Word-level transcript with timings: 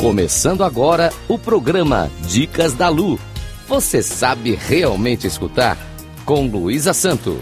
Começando 0.00 0.62
agora 0.62 1.12
o 1.28 1.38
programa 1.38 2.10
Dicas 2.28 2.72
da 2.72 2.88
Lu. 2.88 3.18
Você 3.66 4.02
sabe 4.02 4.54
realmente 4.54 5.26
escutar? 5.26 5.76
Com 6.24 6.46
Luísa 6.46 6.92
Santo. 6.92 7.40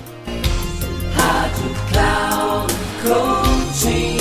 Rádio 1.15 1.71
Cloud 1.91 2.75
Coaching. 3.03 4.17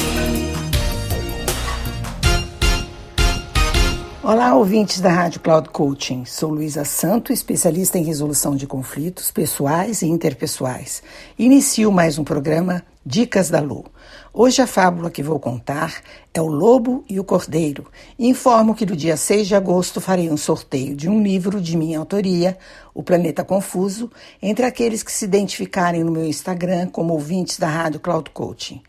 Olá, 4.22 4.56
ouvintes 4.56 5.00
da 5.00 5.12
Rádio 5.12 5.40
Cloud 5.40 5.70
Coaching. 5.70 6.26
Sou 6.26 6.50
Luísa 6.50 6.84
Santo, 6.84 7.32
especialista 7.32 7.98
em 7.98 8.04
resolução 8.04 8.56
de 8.56 8.68
conflitos 8.68 9.32
pessoais 9.32 10.02
e 10.02 10.08
interpessoais. 10.08 11.02
Inicio 11.38 11.92
mais 11.92 12.18
um 12.18 12.24
programa 12.24 12.84
Dicas 13.08 13.52
da 13.52 13.62
Lu. 13.62 13.86
Hoje 14.34 14.64
a 14.64 14.66
fábula 14.66 15.12
que 15.12 15.22
vou 15.22 15.40
contar 15.40 16.02
é 16.34 16.42
O 16.42 16.48
Lobo 16.48 17.06
e 17.08 17.20
o 17.20 17.24
Cordeiro. 17.24 17.86
Informo 18.18 18.74
que 18.74 18.84
no 18.84 18.96
dia 18.96 19.16
6 19.16 19.48
de 19.48 19.54
agosto 19.54 20.02
farei 20.02 20.28
um 20.28 20.36
sorteio 20.36 20.96
de 20.96 21.08
um 21.08 21.22
livro 21.22 21.62
de 21.62 21.78
minha 21.78 22.00
autoria, 22.00 22.58
O 22.96 23.04
Planeta 23.04 23.44
Confuso, 23.44 24.10
entre 24.42 24.66
aqueles 24.66 25.04
que 25.04 25.12
se 25.12 25.24
identificarem 25.24 26.04
no 26.04 26.12
meu 26.12 26.26
Instagram 26.26 26.88
como 26.88 27.14
ouvintes 27.14 27.60
da 27.60 27.68
Rádio 27.68 28.00
Cloud 28.00 28.32
Coaching. 28.32 28.82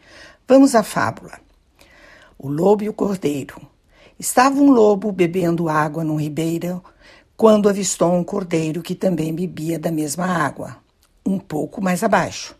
Vamos 0.48 0.74
à 0.74 0.82
fábula. 0.82 1.38
O 2.38 2.48
Lobo 2.48 2.84
e 2.84 2.88
o 2.88 2.94
Cordeiro. 2.94 3.60
Estava 4.18 4.58
um 4.58 4.70
lobo 4.70 5.12
bebendo 5.12 5.68
água 5.68 6.02
num 6.02 6.18
ribeiro 6.18 6.82
quando 7.36 7.68
avistou 7.68 8.14
um 8.14 8.24
cordeiro 8.24 8.80
que 8.80 8.94
também 8.94 9.34
bebia 9.34 9.78
da 9.78 9.92
mesma 9.92 10.24
água, 10.24 10.78
um 11.22 11.38
pouco 11.38 11.82
mais 11.82 12.02
abaixo. 12.02 12.56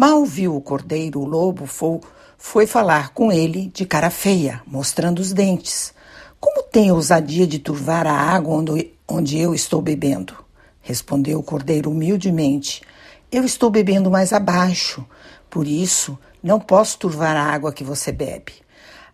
Mal 0.00 0.24
viu 0.24 0.54
o 0.54 0.60
cordeiro, 0.60 1.18
o 1.18 1.24
lobo 1.24 1.66
foi 1.66 1.98
foi 2.38 2.68
falar 2.68 3.08
com 3.08 3.32
ele 3.32 3.66
de 3.74 3.84
cara 3.84 4.10
feia, 4.10 4.62
mostrando 4.64 5.18
os 5.18 5.32
dentes. 5.32 5.92
Como 6.38 6.62
tem 6.62 6.92
ousadia 6.92 7.48
de 7.48 7.58
turvar 7.58 8.06
a 8.06 8.12
água 8.12 8.54
onde, 8.54 8.92
onde 9.08 9.36
eu 9.36 9.52
estou 9.52 9.82
bebendo? 9.82 10.36
Respondeu 10.80 11.40
o 11.40 11.42
cordeiro 11.42 11.90
humildemente. 11.90 12.80
Eu 13.32 13.42
estou 13.42 13.70
bebendo 13.70 14.08
mais 14.08 14.32
abaixo, 14.32 15.04
por 15.50 15.66
isso 15.66 16.16
não 16.40 16.60
posso 16.60 16.96
turvar 16.96 17.36
a 17.36 17.52
água 17.52 17.72
que 17.72 17.82
você 17.82 18.12
bebe. 18.12 18.52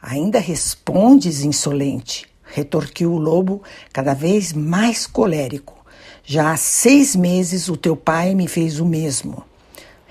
Ainda 0.02 0.38
respondes, 0.38 1.44
insolente, 1.44 2.26
retorquiu 2.44 3.10
o 3.10 3.18
lobo, 3.18 3.62
cada 3.90 4.12
vez 4.12 4.52
mais 4.52 5.06
colérico. 5.06 5.82
Já 6.22 6.52
há 6.52 6.58
seis 6.58 7.16
meses 7.16 7.70
o 7.70 7.76
teu 7.78 7.96
pai 7.96 8.34
me 8.34 8.46
fez 8.46 8.78
o 8.80 8.84
mesmo. 8.84 9.44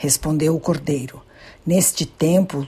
Respondeu 0.04 0.54
o 0.54 0.60
cordeiro. 0.60 1.22
Neste 1.66 2.06
tempo 2.06 2.68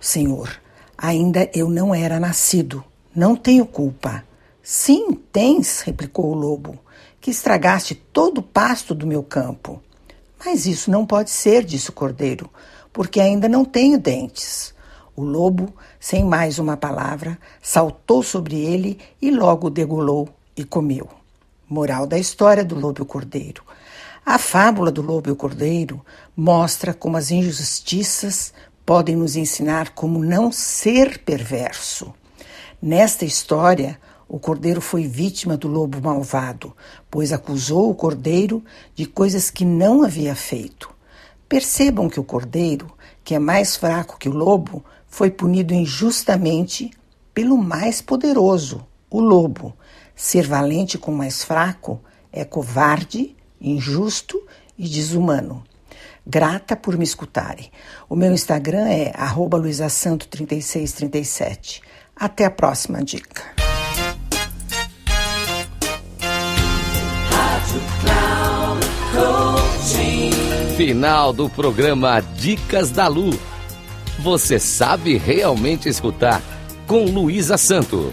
Senhor, 0.00 0.50
ainda 0.98 1.48
eu 1.54 1.70
não 1.70 1.94
era 1.94 2.18
nascido. 2.18 2.82
Não 3.14 3.36
tenho 3.36 3.64
culpa. 3.64 4.24
Sim, 4.60 5.12
tens, 5.12 5.82
replicou 5.82 6.32
o 6.32 6.34
lobo, 6.34 6.76
que 7.20 7.30
estragaste 7.30 7.94
todo 7.94 8.38
o 8.38 8.42
pasto 8.42 8.96
do 8.96 9.06
meu 9.06 9.22
campo. 9.22 9.80
Mas 10.44 10.66
isso 10.66 10.90
não 10.90 11.06
pode 11.06 11.30
ser, 11.30 11.62
disse 11.62 11.90
o 11.90 11.92
cordeiro, 11.92 12.50
porque 12.92 13.20
ainda 13.20 13.48
não 13.48 13.64
tenho 13.64 13.96
dentes. 13.96 14.74
O 15.14 15.22
lobo, 15.22 15.72
sem 16.00 16.24
mais 16.24 16.58
uma 16.58 16.76
palavra, 16.76 17.38
saltou 17.62 18.24
sobre 18.24 18.58
ele 18.58 18.98
e 19.20 19.30
logo 19.30 19.70
degolou 19.70 20.28
e 20.56 20.64
comeu. 20.64 21.08
Moral 21.68 22.08
da 22.08 22.18
história 22.18 22.64
do 22.64 22.74
lobo 22.74 23.02
e 23.02 23.02
o 23.02 23.06
cordeiro. 23.06 23.62
A 24.24 24.38
fábula 24.38 24.92
do 24.92 25.02
lobo 25.02 25.28
e 25.28 25.32
o 25.32 25.36
cordeiro 25.36 26.00
mostra 26.36 26.94
como 26.94 27.16
as 27.16 27.32
injustiças 27.32 28.54
podem 28.86 29.16
nos 29.16 29.34
ensinar 29.34 29.90
como 29.94 30.24
não 30.24 30.52
ser 30.52 31.18
perverso. 31.24 32.14
Nesta 32.80 33.24
história, 33.24 33.98
o 34.28 34.38
cordeiro 34.38 34.80
foi 34.80 35.08
vítima 35.08 35.56
do 35.56 35.66
lobo 35.66 36.00
malvado, 36.00 36.72
pois 37.10 37.32
acusou 37.32 37.90
o 37.90 37.94
cordeiro 37.96 38.64
de 38.94 39.06
coisas 39.06 39.50
que 39.50 39.64
não 39.64 40.04
havia 40.04 40.36
feito. 40.36 40.94
Percebam 41.48 42.08
que 42.08 42.20
o 42.20 42.24
cordeiro, 42.24 42.92
que 43.24 43.34
é 43.34 43.40
mais 43.40 43.74
fraco 43.74 44.18
que 44.18 44.28
o 44.28 44.32
lobo, 44.32 44.84
foi 45.08 45.32
punido 45.32 45.74
injustamente 45.74 46.92
pelo 47.34 47.58
mais 47.58 48.00
poderoso, 48.00 48.86
o 49.10 49.20
lobo. 49.20 49.76
Ser 50.14 50.46
valente 50.46 50.96
com 50.96 51.10
o 51.10 51.16
mais 51.16 51.42
fraco 51.42 52.00
é 52.32 52.44
covarde, 52.44 53.36
injusto 53.62 54.42
e 54.76 54.88
desumano. 54.88 55.62
Grata 56.26 56.74
por 56.76 56.96
me 56.96 57.04
escutarem. 57.04 57.70
O 58.08 58.16
meu 58.16 58.32
Instagram 58.32 58.88
é 58.88 59.12
luisasanto3637. 59.58 61.82
Até 62.14 62.44
a 62.44 62.50
próxima 62.50 63.02
dica. 63.02 63.42
Final 70.76 71.32
do 71.32 71.48
programa 71.48 72.20
Dicas 72.20 72.90
da 72.90 73.08
Lu. 73.08 73.30
Você 74.18 74.58
sabe 74.58 75.16
realmente 75.16 75.88
escutar 75.88 76.42
com 76.86 77.04
Luísa 77.04 77.56
Santo. 77.56 78.12